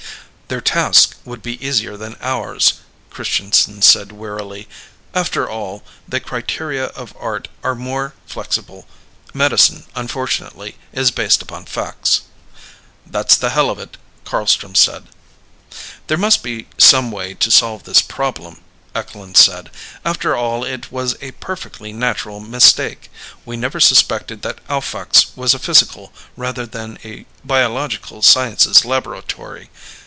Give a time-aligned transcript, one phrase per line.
[0.47, 2.73] "Their task would be easier than ours,"
[3.09, 4.67] Christianson said wearily.
[5.13, 8.85] "After all, the criteria of art are more flexible.
[9.33, 12.23] Medicine, unfortunately, is based upon facts."
[13.07, 13.95] "That's the hell of it,"
[14.25, 15.05] Carlstrom said.
[16.07, 18.59] "There must be some way to solve this problem,"
[18.93, 19.69] Eklund said.
[20.03, 23.09] "After all it was a perfectly natural mistake.
[23.45, 29.69] We never suspected that Alphax was a physical rather than a biological sciences laboratory.